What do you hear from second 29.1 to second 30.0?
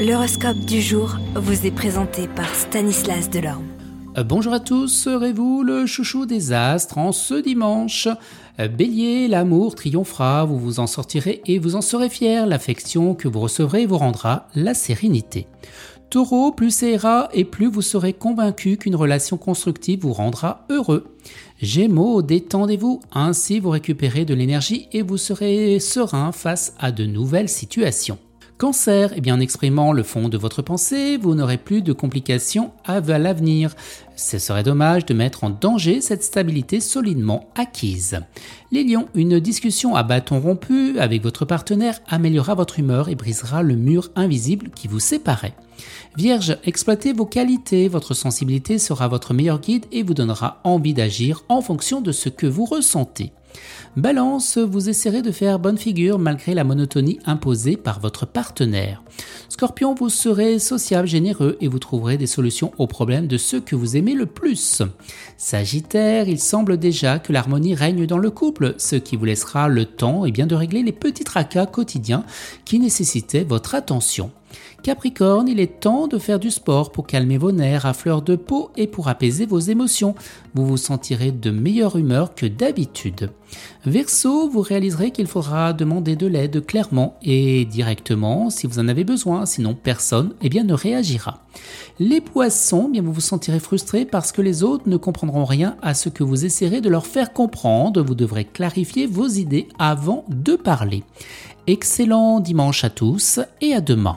eh bien en exprimant